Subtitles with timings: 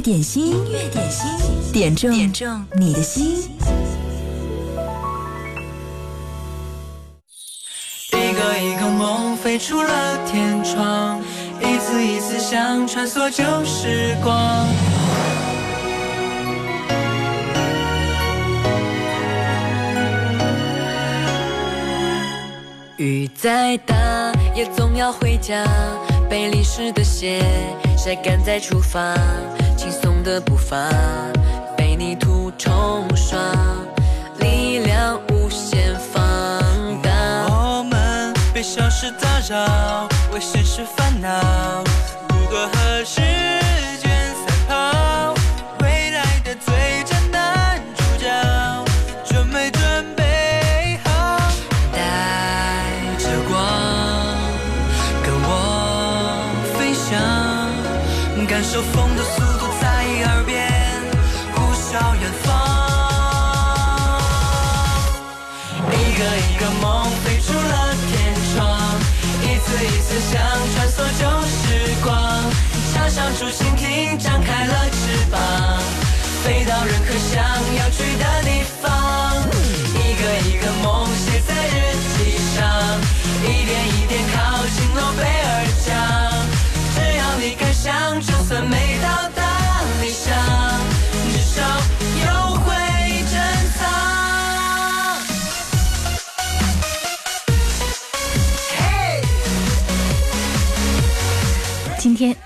[0.00, 3.50] 点心，音乐点心，点中点中你的心。
[8.12, 11.20] 一个一个梦飞出了天窗，
[11.60, 14.66] 一次一次想穿梭旧时光。
[22.96, 25.64] 雨再大也总要回家，
[26.28, 27.44] 被淋湿的鞋
[27.96, 29.14] 晒干再出发，
[30.22, 30.76] 的步伐
[31.76, 33.38] 被泥土冲刷，
[34.40, 36.22] 力量无限放
[37.02, 37.10] 大。
[37.48, 41.84] 我们被小事打扰，为现实烦恼，
[42.28, 43.20] 如何时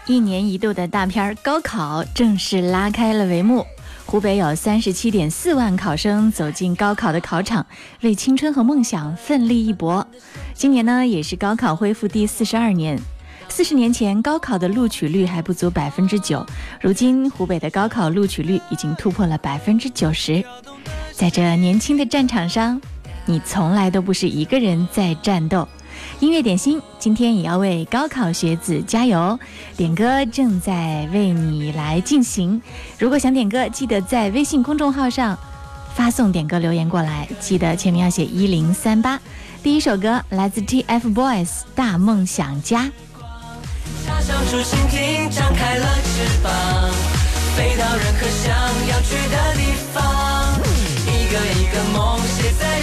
[0.06, 3.66] 一年一度的大片儿高考正式拉开了帷幕。
[4.04, 7.64] 湖北有三十七点四万考生走进高考的考场，
[8.02, 10.06] 为青春和梦想奋力一搏。
[10.52, 12.98] 今年呢，也是高考恢复第四十二年。
[13.48, 16.44] 四十年前，高考的录取率还不足百分之九，
[16.80, 20.42] 如今湖北的高考录取率已经突破了百分之九十。
[21.12, 22.80] 在这年轻的战场上，
[23.24, 25.68] 你从来都不是一个人在战斗。
[26.22, 29.36] 音乐点心今天也要为高考学子加油，
[29.76, 32.62] 点歌正在为你来进行。
[32.96, 35.36] 如果想点歌，记得在微信公众号上
[35.96, 39.18] 发送点歌留言过来，记得前面要写一零三八。
[39.64, 42.84] 第一首歌来自 TFBOYS《大梦想家》。
[44.06, 46.52] 插上竹蜻蜓，张开了翅膀，
[47.56, 48.54] 飞到任何想
[48.88, 50.00] 要去的地方。
[51.04, 52.81] 一个一个梦写在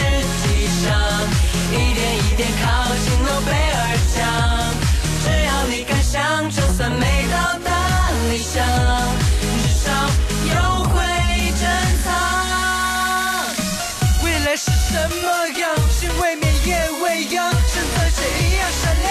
[14.99, 15.63] 什么样？
[15.89, 19.09] 心未眠，夜未央，身和谁一样闪亮？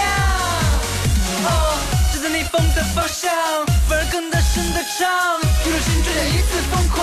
[1.45, 1.49] 哦，
[2.13, 3.31] 站在逆风的方向，
[3.87, 6.97] 反而更大声的唱，一入心追加一次疯狂。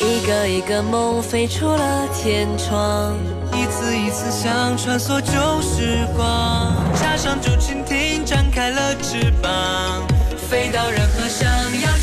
[0.00, 3.16] 一个一个梦飞出了天窗，
[3.52, 10.02] 一次一次想穿梭旧时光，插上竹蜻蜓，张开了翅膀，
[10.50, 11.48] 飞到任何想
[11.80, 11.97] 要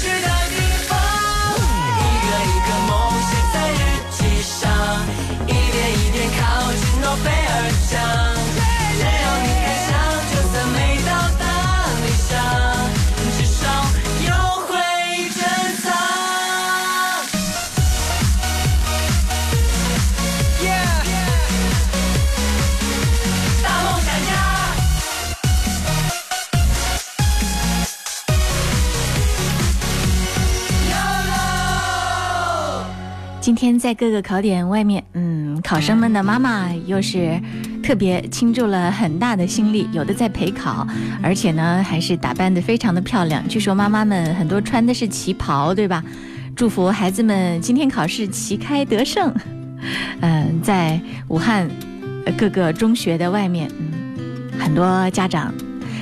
[7.86, 8.02] 贝尔奖。
[8.98, 9.90] 只要你敢想，
[10.32, 11.44] 就算没到达
[12.02, 12.32] 理想，
[13.38, 13.62] 至少
[14.26, 14.30] 有
[14.66, 14.72] 会
[15.30, 15.38] 珍
[15.82, 15.86] 藏。
[20.62, 20.90] Yeah，
[23.64, 24.30] 大梦想家。
[33.42, 37.40] 今天在各个考点外面，嗯，考生们的妈妈又是
[37.86, 40.88] 特别倾注了很大的心力，有的在陪考，
[41.22, 43.48] 而且呢还是打扮得非常的漂亮。
[43.48, 46.04] 据说妈妈们很多穿的是旗袍，对吧？
[46.56, 49.32] 祝福孩子们今天考试旗开得胜。
[50.22, 51.70] 嗯、 在武汉
[52.36, 55.54] 各个中学的外面，嗯，很多家长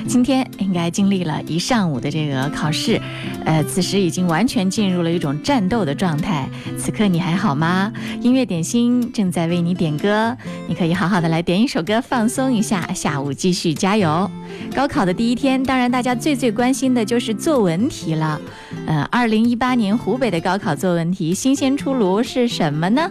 [0.07, 3.01] 今天应该经历了一上午的这个考试，
[3.45, 6.47] 呃，此时已经完全进入了一种战斗的状态。
[6.77, 7.91] 此刻你还好吗？
[8.21, 10.35] 音乐点心正在为你点歌，
[10.67, 14.29] 你可以好好的来点一首歌放松一下，下午继续加油。
[14.75, 18.39] 高考的第一天，当然大家最最关心的就是作文题了。
[18.85, 23.09] 呃，二零一八年湖北的高考作文题新鲜出炉是什么呢？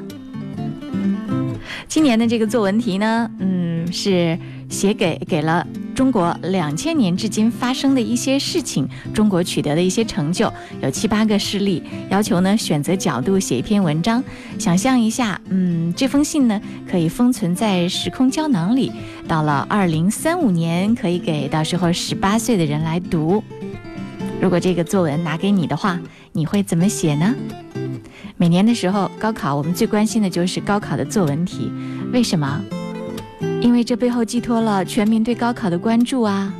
[1.88, 4.38] 今年的这个作文题呢，嗯，是
[4.72, 5.64] 写给给了
[5.94, 14.24] 中国两千年至今发生的一些事情，中国取得的一些成就，有七八个事例，要求呢选择角度写一篇文章。
[14.58, 16.58] 想象一下，嗯，这封信呢
[16.90, 18.90] 可以封存在时空胶囊里，
[19.28, 23.44] 到了二零三五年可以给到时候十八岁的人来读。
[24.40, 26.00] 如果这个作文拿给你的话，
[26.32, 27.34] 你会怎么写呢？
[28.38, 31.70] 每年的时候，高考我们最关心的就是高考的作文题，
[32.10, 32.60] 为什么？
[33.60, 36.52] 因为这背后寄托了全民对高考的关注啊，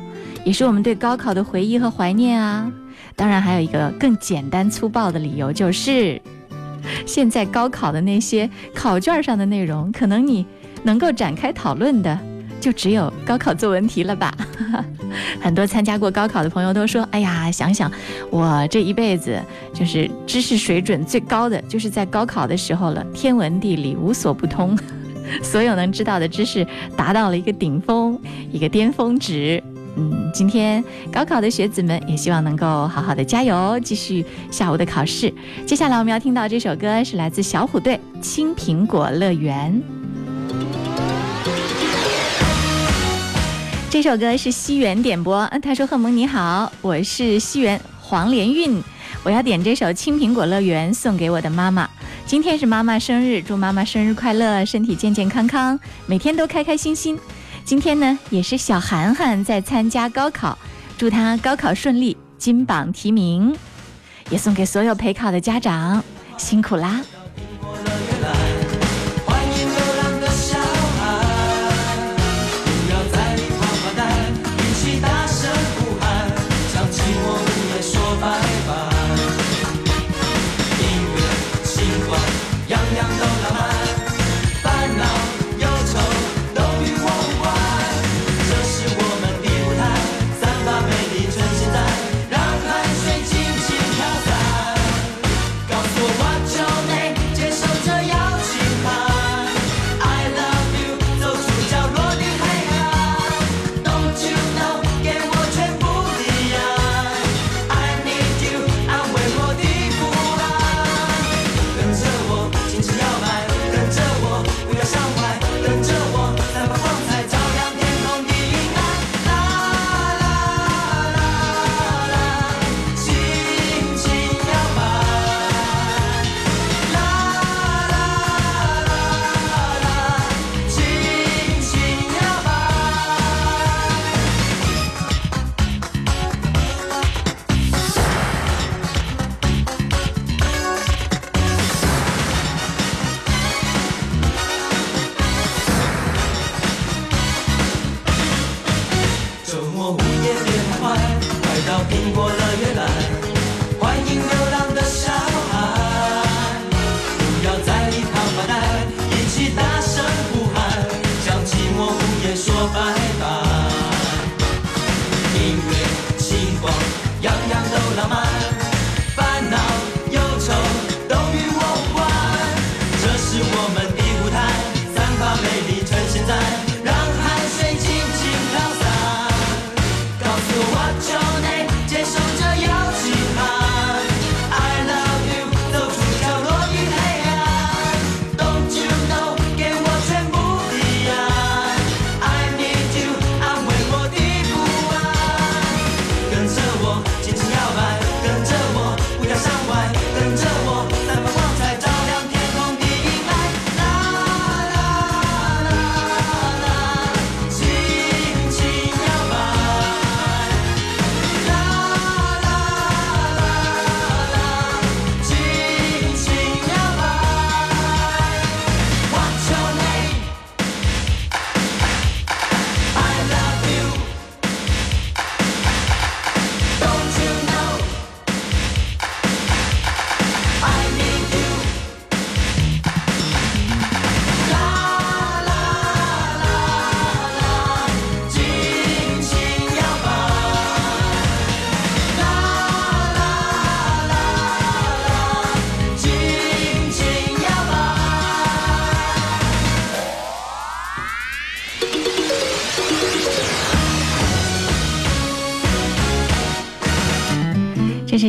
[0.43, 2.71] 也是我们对高考的回忆和怀念啊。
[3.15, 6.19] 当然，还有一个更简单粗暴的理由，就是
[7.05, 10.45] 现在高考的那些考卷上的内容，可能你
[10.83, 12.17] 能够展开讨论的，
[12.59, 14.33] 就只有高考作文题了吧。
[15.39, 17.91] 很多参加过高考的朋友都说：“哎呀，想想
[18.31, 19.39] 我这一辈子，
[19.73, 24.75] 就是知识水准最高的，就是在高考的时候了，天文地理无所不通。”
[25.41, 26.65] 所有能知道的知识
[26.95, 28.19] 达到了一个顶峰，
[28.51, 29.61] 一个巅峰值。
[29.95, 35.31] 嗯，今天高考的学子们也希望能够好好的加油，继续下午的考试。
[35.67, 39.71] 接下来我们要听到这首歌是来自小虎队《青苹果乐园》。
[43.91, 48.81] 这首歌是西元点播，他说：“贺萌你好，我是西元黄连韵，
[49.21, 51.87] 我要点这首《青苹果乐园》送给我的妈妈。”
[52.33, 57.15] 今天是妈妈生日，祝妈妈生日快乐，身体健健康康，每天都开开心心。
[57.63, 60.57] 今天呢，也是小涵涵在参加高考，
[60.97, 63.55] 祝她高考顺利，金榜题名。
[64.31, 66.03] 也送给所有陪考的家长，
[66.35, 67.01] 辛苦啦。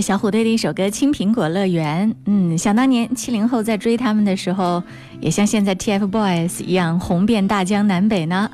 [0.04, 2.10] 小虎队的一首歌《青苹果乐园》。
[2.26, 4.82] 嗯，想当年七零后在追他们的时候，
[5.18, 8.50] 也像现在 TFBOYS 一样红遍大江南北呢。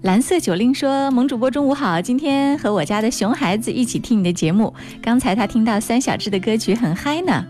[0.00, 4.74] 蓝色九令说：“萌主播中午好，今天和我家的熊孩子一起听你的节目。
[5.00, 7.46] 刚才他听到三小只的歌曲很嗨呢。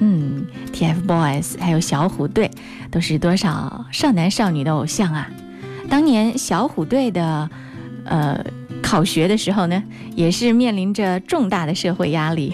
[0.00, 2.50] 嗯，TFBOYS 还有小虎队
[2.90, 5.30] 都是多少少男少女的偶像啊。
[5.88, 7.48] 当年小虎队的，
[8.06, 8.44] 呃。”
[8.82, 9.82] 考学的时候呢，
[10.16, 12.52] 也是面临着重大的社会压力。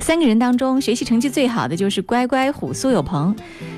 [0.00, 3.34] 三个人当中，学习成绩最好的就是乖乖虎苏有朋。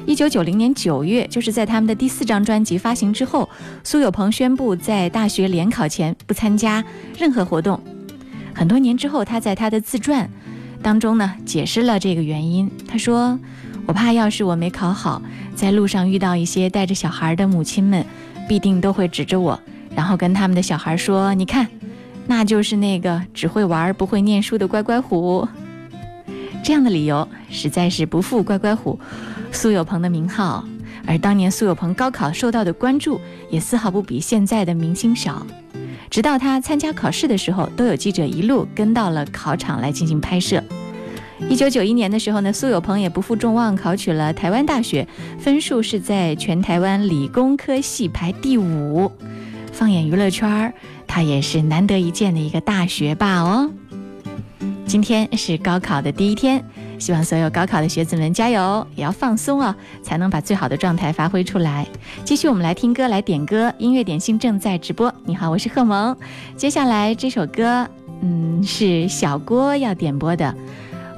[0.06, 3.48] 一九九零年九月，就是在他们的第四张专辑发行之后，
[3.84, 6.84] 苏有朋宣布在大学联考前不参加
[7.18, 7.80] 任何活动。
[8.54, 10.28] 很多年之后，他在他的自传
[10.82, 12.70] 当中呢，解释了这个原因。
[12.88, 13.38] 他说
[13.86, 15.20] ：“我怕要是我没考好，
[15.54, 18.04] 在路上遇到一些带着小孩的母亲们，
[18.48, 19.60] 必定都会指着我，
[19.94, 21.66] 然后跟他们的小孩说：‘你看，
[22.26, 25.46] 那就是那个只会玩不会念书的乖乖虎。’
[26.66, 28.98] 这样的理由实在是不负乖乖虎。”
[29.52, 30.64] 苏有朋的名号，
[31.06, 35.46] 而当年苏有朋高考受到的关注也丝毫不比现在的明星少。
[36.10, 40.60] 直到他参加考试的时候，都有记者一路跟到了考场来进行拍摄。
[41.48, 45.06] 一九九一年的时候呢，苏有朋也不负众望，考取了台湾大学，
[45.38, 49.12] 分数是在全台湾理工科系排第五。
[49.72, 50.74] 放眼娱乐圈，
[51.06, 53.70] 他也是难得一见的一个大学霸哦。
[54.86, 56.64] 今天是高考的第一天。
[56.98, 61.86] 希望所有高考的学子们加油，也要放松哦，才能把最好的状态发挥出来。
[62.24, 63.70] 继续，我们来听歌，来点歌。
[63.78, 65.12] 音乐点心正在直播。
[65.24, 66.16] 你好，我是贺萌。
[66.56, 67.86] 接下来这首歌，
[68.22, 70.54] 嗯，是小郭要点播的，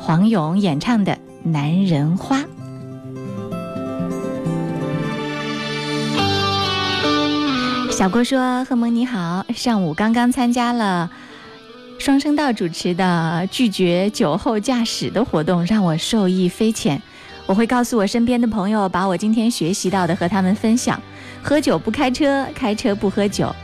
[0.00, 1.12] 黄勇演唱的
[1.44, 2.38] 《男人花》。
[7.92, 11.10] 小郭说：“贺萌你好，上午刚刚参加了。”
[11.98, 17.02] 双声道主持的拒绝酒后驾驶的活动让我受益匪浅。
[17.44, 21.00] 我会告诉我身边的朋友，把我今天学习到的和他们分享。
[21.42, 23.54] 喝酒不开车，开车不喝酒。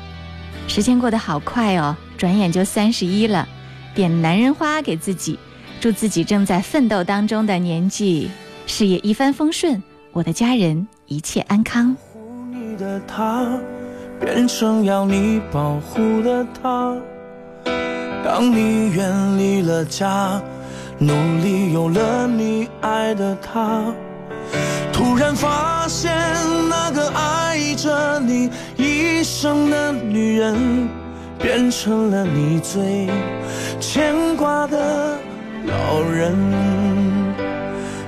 [0.67, 3.47] 时间过得好快哦，转眼就三十一了。
[3.95, 5.39] 点男人花给自己，
[5.81, 8.31] 祝自己正在奋斗当中的年纪
[8.67, 9.81] 事业一帆风顺，
[10.13, 11.97] 我的家人一切安康。
[12.51, 13.47] 你的他，
[14.19, 16.97] 变成要你保护的他。
[18.25, 20.41] 当你远离了家，
[20.99, 21.13] 努
[21.43, 23.85] 力有了你爱的他，
[24.91, 26.11] 突然发现
[26.71, 30.89] 那个爱着你一生的女人，
[31.39, 33.11] 变成了你最
[33.79, 35.19] 牵挂的
[35.67, 36.35] 老人。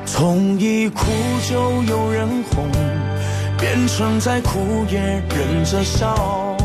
[0.06, 1.04] 从一哭
[1.46, 2.66] 就有人哄，
[3.58, 6.55] 变成再哭也忍着笑，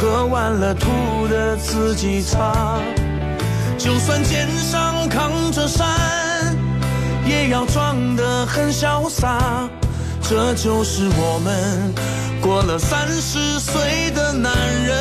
[0.00, 2.78] 喝完了，吐的自己擦。
[3.76, 6.56] 就算肩上扛着山，
[7.26, 9.68] 也要装得很潇洒。
[10.22, 11.92] 这就是我们
[12.40, 14.52] 过了三十岁的男
[14.84, 14.96] 人。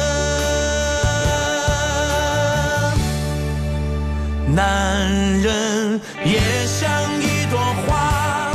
[4.55, 6.89] 男人也像
[7.21, 8.51] 一朵花，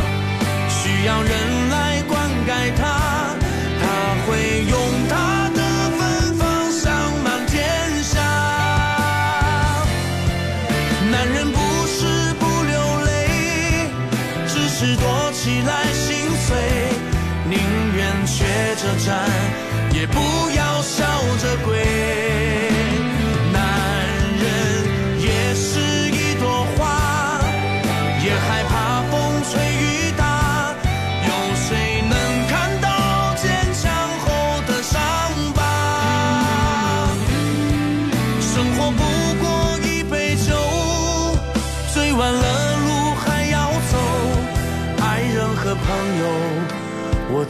[0.68, 1.30] 需要人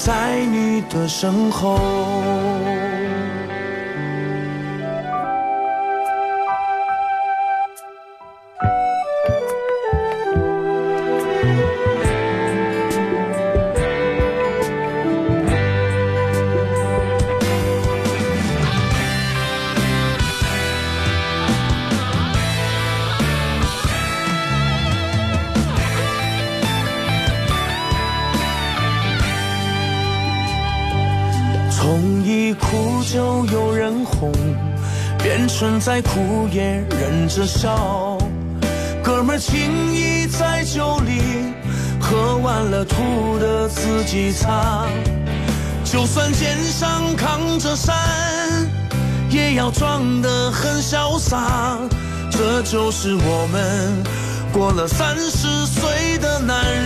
[0.04, 1.78] 在你的身后。
[35.84, 38.16] 再苦也忍着笑，
[39.02, 41.20] 哥们情谊在酒里，
[42.00, 44.86] 喝完了吐的自己擦。
[45.84, 47.96] 就算肩上扛着山，
[49.28, 51.76] 也要装得很潇洒。
[52.30, 54.04] 这就是我们
[54.52, 56.81] 过了三十岁的男人。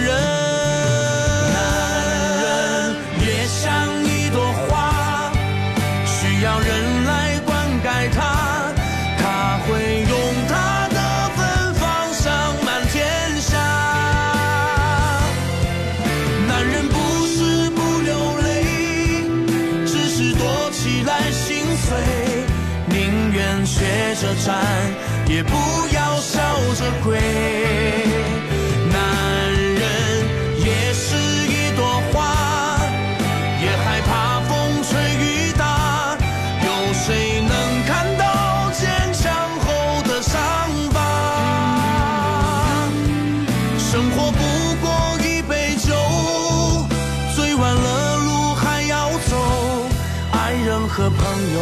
[51.11, 51.61] 朋友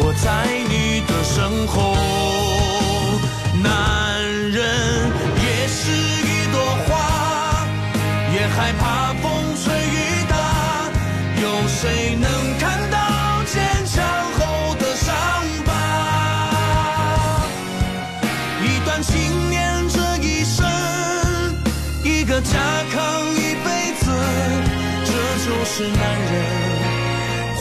[0.00, 2.57] 我在你的身后。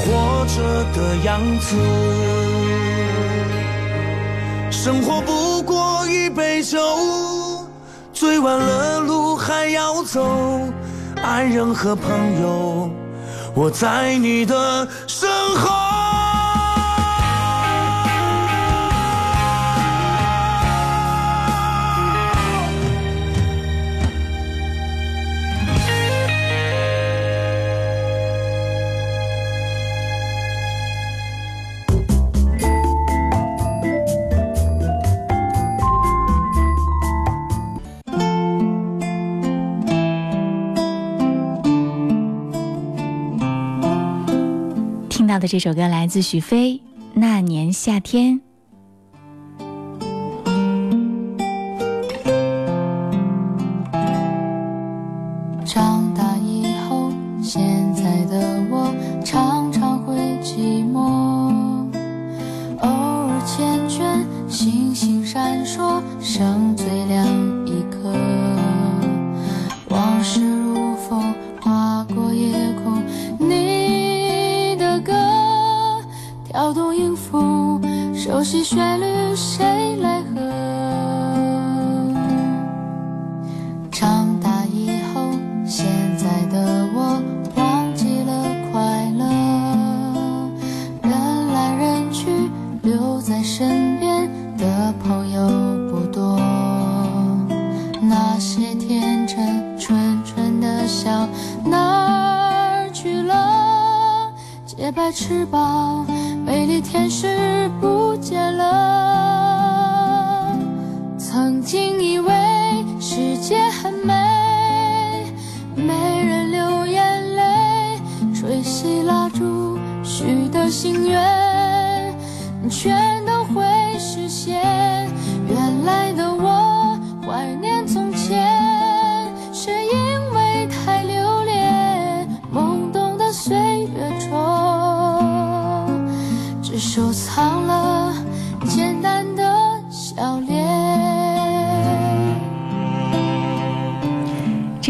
[0.08, 0.64] 活着
[0.96, 1.76] 的样子。
[4.72, 6.80] 生活不过一杯酒
[8.14, 10.62] 醉完了路还要走
[11.22, 12.90] 爱人和朋友
[13.54, 14.88] 我在你的
[45.27, 46.79] 听到的这首歌来自许飞，
[47.13, 48.47] 那年夏天。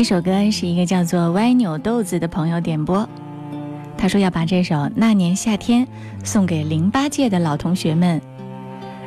[0.08, 3.06] 这首歌是一个叫做歪扭豆子的朋友点播，
[3.98, 5.86] 他说要把这首《那年夏天》
[6.24, 8.22] 送给零八届的老同学们。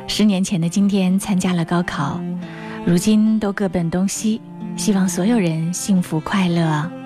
[0.07, 2.21] 十年前的今天参加了高考，
[2.85, 4.39] 如今都各奔东西，
[4.77, 7.00] 希望所有人幸福快乐。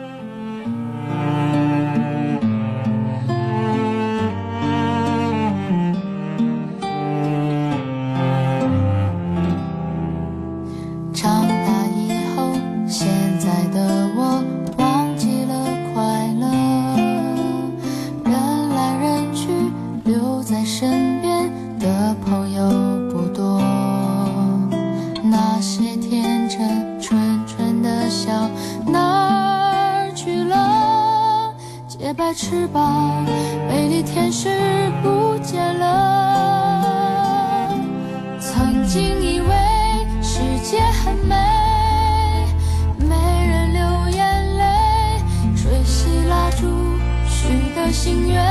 [47.95, 48.43] 心愿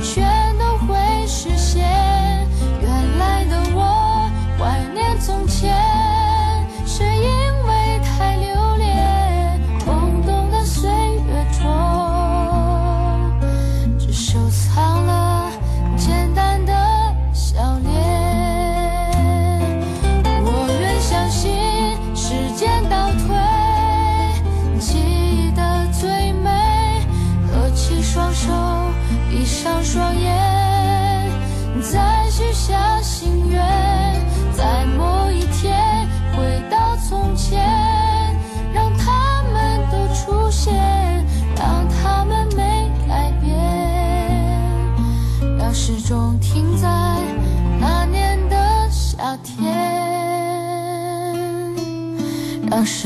[0.00, 0.24] 全
[0.56, 2.05] 都会实现。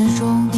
[0.09, 0.50] 始终。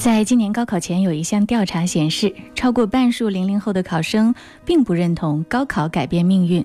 [0.00, 4.34] 在今年高考前，有一项调查显示，超过半数零零后的考生
[4.64, 6.64] 并不认同高考改变命运。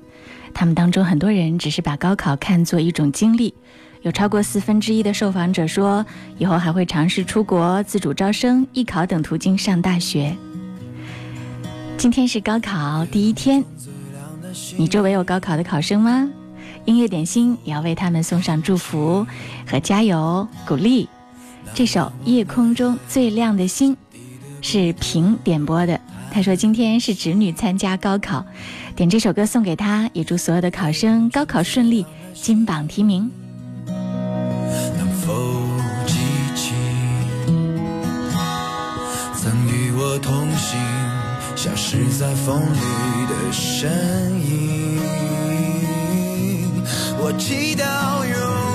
[0.54, 3.54] 他们当中很多人只是把高考看作一种经历。
[4.04, 6.06] 有超过四分之一的受访者说，
[6.38, 10.34] 以后还会尝试出国、自主招生、艺考等途径上大学。
[11.98, 13.62] 今天是高考第一天，
[14.78, 16.32] 你周围有高考的考生吗？
[16.86, 19.28] 音乐点心也要为他们送上祝福
[19.68, 21.10] 和加油鼓励。
[21.76, 23.94] 这首《夜空中最亮的星》
[24.62, 26.00] 是平点播的。
[26.32, 28.46] 他说今天是侄女参加高考，
[28.96, 33.30] 点这首歌送给她，也祝所有的考生高考顺利，金榜题名。
[33.88, 35.34] 能否
[36.08, 36.14] 记
[36.56, 36.72] 起
[39.36, 40.80] 曾与我同行、
[41.58, 42.78] 消失在风里
[43.28, 43.92] 的身
[44.50, 45.02] 影？
[47.20, 48.75] 我祈祷有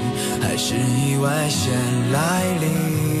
[0.41, 1.71] 还是意外先
[2.11, 3.20] 来临？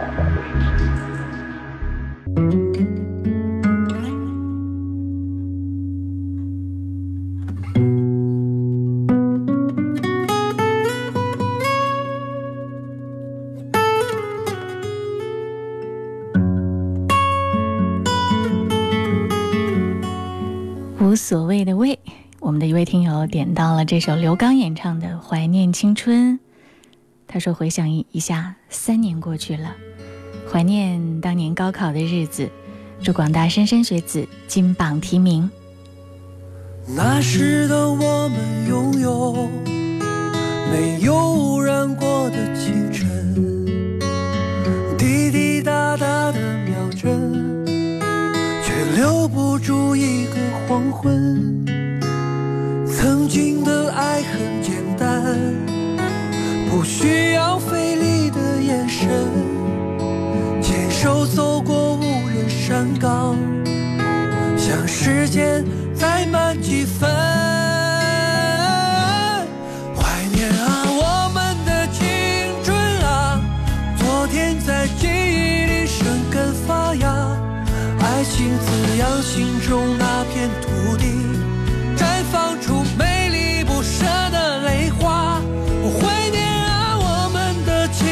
[21.31, 21.97] 所谓的为。
[22.41, 26.33] 我们的一位听友点到了这首刘刚演唱的《怀念青春》，
[27.25, 29.73] 他说：“回想一下，三年过去了，
[30.51, 32.49] 怀念当年高考的日子，
[33.01, 35.49] 祝广大莘莘学子金榜题名。”
[36.93, 39.49] 那时的我们拥有
[40.69, 43.33] 没有污染过的清晨，
[44.97, 47.65] 滴滴答答的秒针，
[48.65, 50.35] 却留不住一个
[50.65, 51.65] 黄昏。
[52.87, 55.35] 曾经的爱很简单，
[56.69, 59.09] 不需要费力的眼神，
[60.61, 63.35] 牵手走过无人山岗，
[64.55, 67.30] 想时间再慢几分。
[79.01, 81.05] 情滋养心中那片土地。
[81.97, 85.41] 绽放出美丽不舍的泪花。
[85.83, 88.05] 我怀念啊，我们的青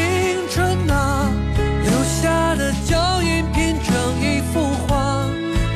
[0.49, 1.29] 春啊，
[1.83, 5.25] 留下的脚印拼成一幅画。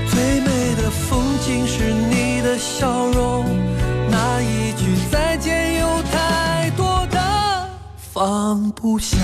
[0.10, 3.46] 最美的风景是你的笑容，
[4.10, 9.18] 那一句再见有太多的放不下。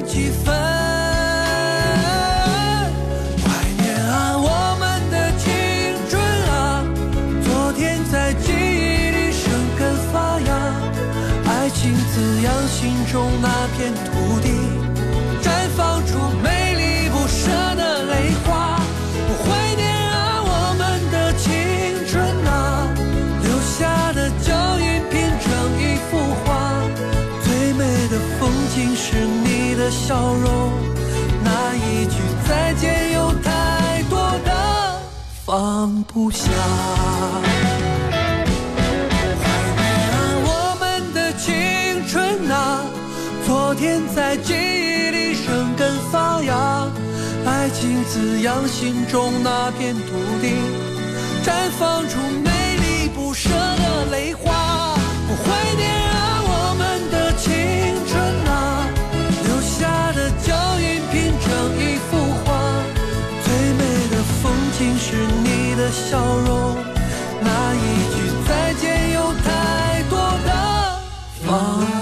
[0.00, 0.54] 几分。
[3.42, 3.46] 怀
[3.78, 5.46] 念啊，我们的青
[6.08, 6.84] 春啊，
[7.44, 9.44] 昨天在记忆里生
[9.78, 10.50] 根发芽，
[11.46, 14.15] 爱情滋养心中那片土
[29.96, 30.72] 笑容，
[31.42, 35.00] 那一句再见有太多的
[35.44, 36.46] 放不下。
[39.42, 42.84] 怀念啊，我们的青春啊，
[43.46, 46.86] 昨天在记忆里生根发芽，
[47.46, 50.54] 爱情滋养心中那片土地，
[51.44, 54.94] 绽放出美丽不舍的泪花。
[55.28, 55.65] 我怀
[64.76, 66.76] 的风景是你的笑容，
[67.40, 67.78] 那一
[68.14, 70.50] 句再见有太多的
[71.46, 71.95] 放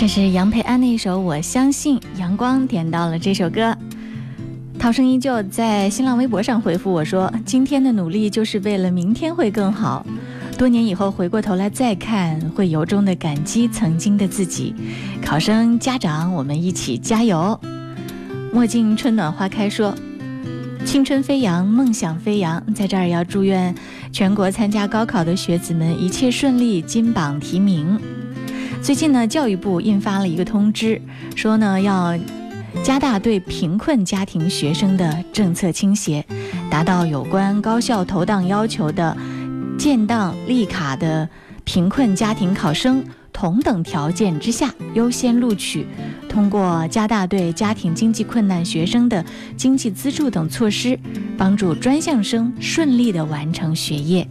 [0.00, 3.76] 这是杨培安的一首《我相信》，阳光点到了这首歌。
[4.78, 10.06] 涛声依旧在新浪微博上回复我说：“今天的努力就是为了明天会更好。
[10.56, 14.74] 多年以后回过头来再看，会由衷的感激曾经的自己。”
[15.22, 17.60] 考生家长，我们一起加油！
[18.54, 19.94] 墨镜春暖花开说
[20.86, 23.74] ：“青春飞扬，梦想飞扬，在这儿要祝愿
[24.10, 28.00] 全国参加高考的学子们一切顺利，金榜题名。”
[28.82, 31.00] 最近呢，教育部印发了一个通知，
[31.36, 32.18] 说呢要
[32.82, 36.24] 加大对贫困家庭学生的政策倾斜，
[36.70, 39.16] 达到有关高校投档要求的
[39.78, 41.28] 建档立卡的
[41.62, 45.86] 贫困家庭考生同等条件之下优先录取。
[46.28, 49.24] 通过加大对家庭经济困难学生的
[49.56, 50.98] 经济资助等措施，
[51.36, 54.26] 帮助专项生顺利的完成学业。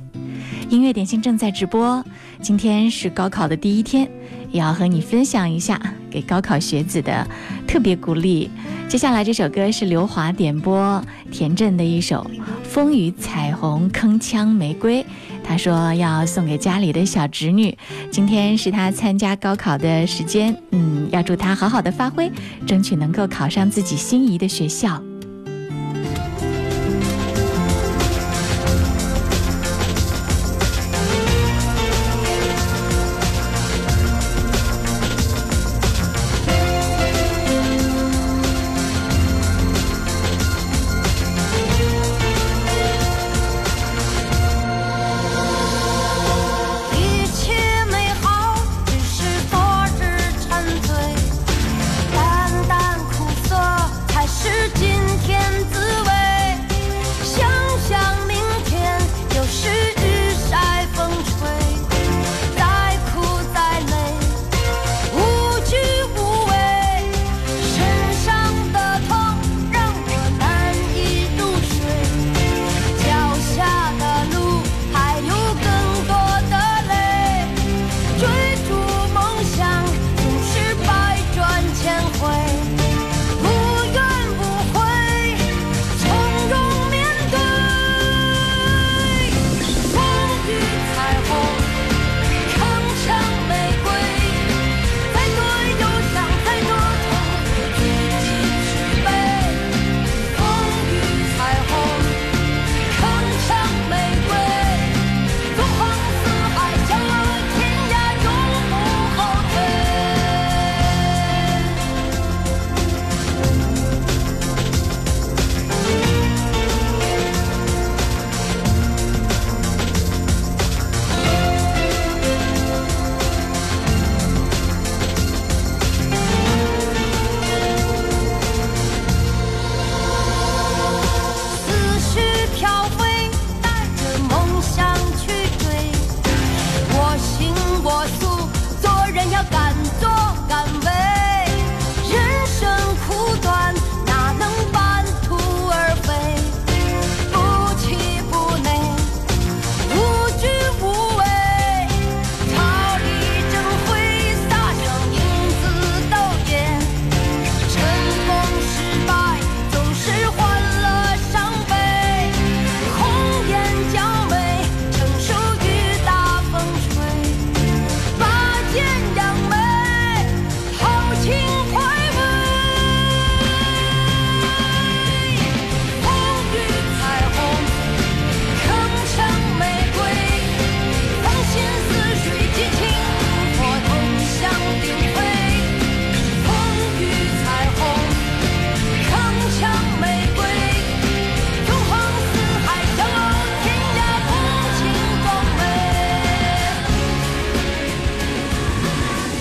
[0.70, 2.04] 音乐点心正在直播，
[2.42, 4.10] 今天是高考的第一天。
[4.52, 5.80] 也要和你分享一下
[6.10, 7.28] 给高考学子的
[7.68, 8.50] 特别鼓励。
[8.88, 12.26] 接下来这首歌是刘华点播田震的一首
[12.64, 15.04] 《风雨彩虹铿锵玫瑰》，
[15.44, 17.78] 他说要送给家里的小侄女，
[18.10, 22.32] 今天是他参加高考的时间，嗯，要祝他好好的发挥，
[22.66, 25.00] 争取能够考上自己心仪的学校。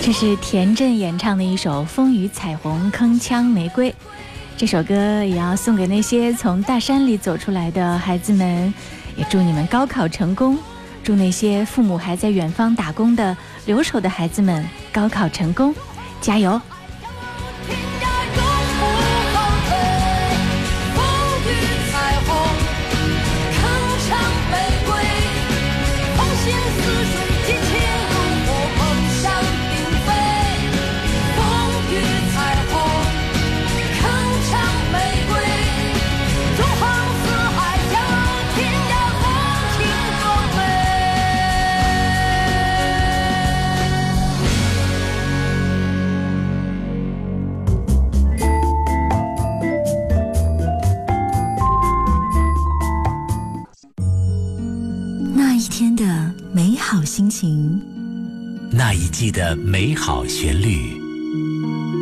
[0.08, 3.90] 这是田震演唱的一首《风雨彩虹铿锵玫瑰》，
[4.56, 8.72] 这首歌也要送给那些从大山里走出来的孩子们，
[9.18, 10.56] 也祝你们高考成功，
[11.04, 13.36] 祝那些父母还在远方打工的
[13.66, 15.74] 留守的孩子们高考成功，
[16.22, 16.58] 加油！
[57.40, 57.80] 情，
[58.68, 61.00] 那一季的美好旋律，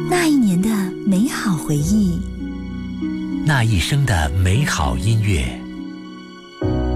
[0.08, 0.70] 那一年的
[1.06, 2.18] 美好回忆，
[3.44, 5.44] 那一生的美好音乐。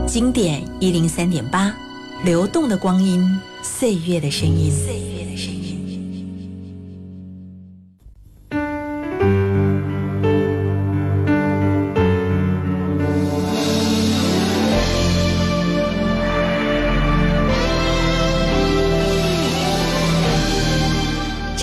[0.07, 1.71] 经典一零三点八，
[2.25, 4.73] 流动的光阴，岁月的声音。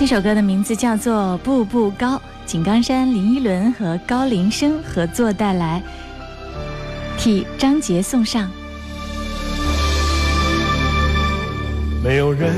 [0.08, 5.82] 首歌的名字叫做《步步高》，井冈山林依轮和高林生合作带来，
[7.18, 8.48] 替张杰送上。
[12.02, 12.50] 没有人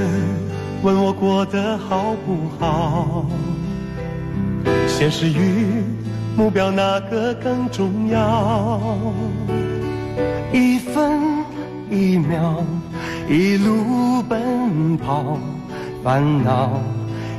[0.84, 3.26] 问我过得好不好，
[4.86, 5.82] 现实与
[6.36, 8.80] 目标哪个更重要？
[10.52, 11.20] 一分
[11.90, 12.64] 一秒，
[13.28, 15.36] 一路奔跑，
[16.04, 16.80] 烦恼。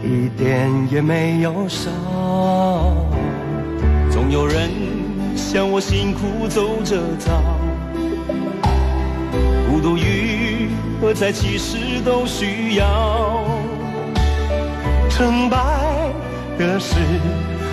[0.03, 1.91] 一点也没有少，
[4.09, 4.69] 总有人
[5.35, 7.31] 像我辛苦走着早，
[9.69, 13.45] 孤独与喝彩其实都需要，
[15.09, 15.57] 成败
[16.57, 16.95] 得失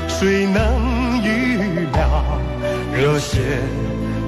[0.07, 2.25] 谁能预料？
[2.95, 3.39] 热血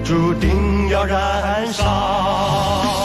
[0.02, 2.99] 注定要燃烧。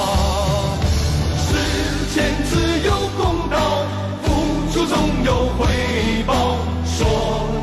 [5.25, 5.65] 有回
[6.27, 6.55] 报，
[6.85, 7.07] 说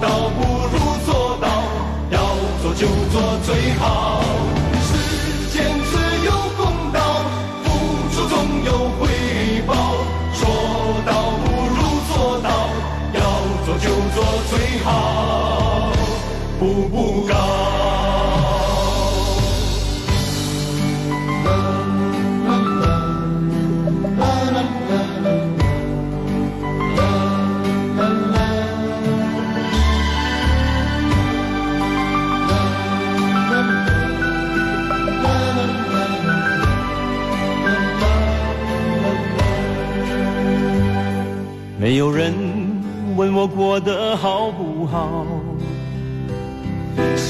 [0.00, 1.46] 到不如做到，
[2.10, 2.18] 要
[2.60, 4.20] 做就做最好。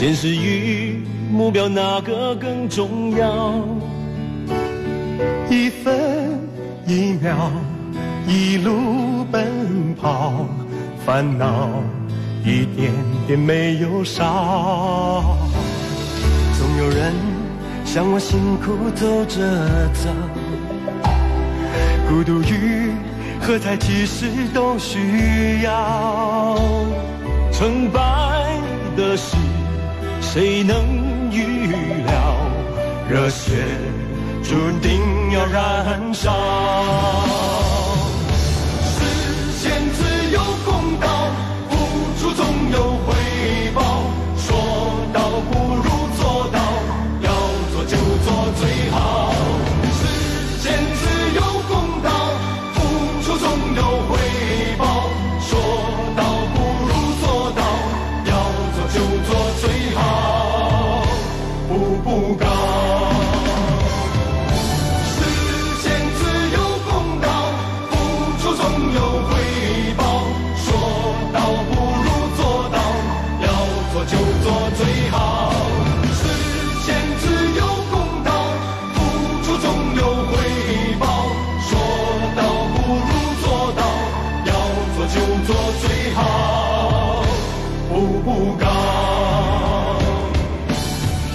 [0.03, 1.01] 现实与
[1.31, 3.55] 目标哪个更重要？
[5.49, 6.41] 一分
[6.89, 7.53] 一秒，
[8.27, 10.45] 一路奔跑，
[11.07, 11.69] 烦恼
[12.45, 12.93] 一点
[13.29, 15.39] 点没有少。
[16.59, 17.15] 总有人
[17.85, 20.11] 像我辛苦走着走，
[22.09, 22.91] 孤独与。
[23.41, 26.59] 喝彩其实都需要，
[27.53, 28.01] 成败
[28.97, 29.37] 的事
[30.33, 31.67] 谁能预
[32.07, 32.37] 料？
[33.07, 33.53] 热血
[34.43, 34.99] 注定
[35.33, 37.62] 要燃烧。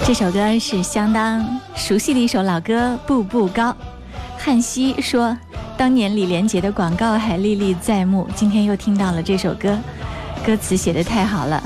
[0.07, 1.45] 这首歌是相当
[1.75, 3.71] 熟悉的一首老歌《步步高》。
[4.37, 5.37] 汉熙说，
[5.75, 9.77] 当年李连杰的广告还历历在目，今天又听到了这首歌，
[10.45, 11.61] 歌词写得太好了。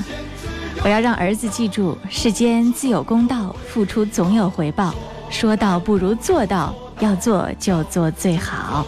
[0.82, 4.92] 我要让儿子记住：世间自有公道，付出总有回报。
[5.30, 8.84] 说到不如做到，要做就做最好。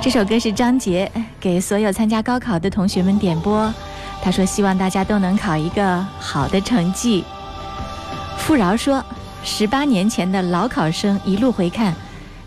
[0.00, 1.10] 这首歌是张杰
[1.40, 3.68] 给所有参加高考的同学们点播，
[4.22, 7.24] 他说希望大家都能考一个好的成绩。
[8.46, 9.04] 富饶说
[9.42, 11.92] ：“十八年前的老考生一路回看，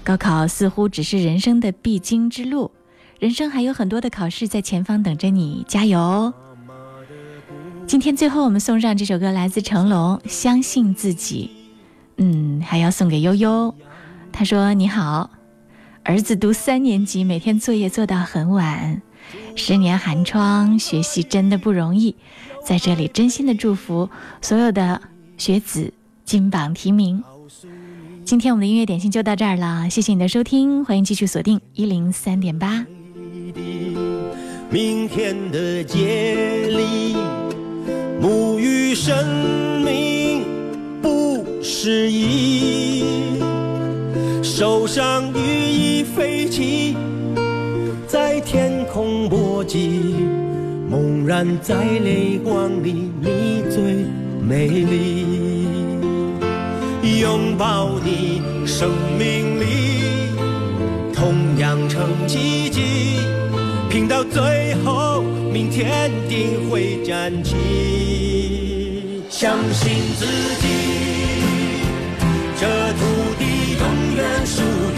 [0.01, 2.71] 高考似乎只是人生的必经之路，
[3.19, 6.33] 人生还有很多的考试在前方等着你，加油！”
[7.85, 11.51] 今天最后我们送上这首歌，来自成龙，《相信自己》。
[12.23, 13.75] 嗯，还要送给悠悠。
[14.31, 15.29] 他说：“你好，
[16.05, 19.01] 儿子读三年级，每天作业做到很晚，
[19.57, 22.15] 十年寒窗，学习真的不容易。
[22.63, 24.09] 在这里，真心的祝福
[24.41, 25.01] 所有的。”
[25.39, 25.93] 学子
[26.25, 27.23] 金榜题名，
[28.25, 32.85] 今天我们的音乐点心就到这儿了，谢谢你的收听，欢迎继续锁定一零三点八。
[34.69, 37.15] 明天的节里，
[38.21, 39.15] 沐浴生
[39.81, 40.43] 命
[41.01, 43.39] 不适宜，
[44.43, 46.97] 手上羽翼飞起，
[48.05, 50.01] 在天空搏击，
[50.89, 54.05] 猛然在泪光里，你最
[54.49, 55.67] 美丽。
[57.21, 60.33] 拥抱你，生命里
[61.13, 63.19] 同样成奇迹。
[63.91, 65.21] 拼到最后，
[65.53, 67.55] 明天定会站起。
[69.29, 70.67] 相信自己，
[72.59, 73.05] 这土
[73.37, 74.88] 地永远属。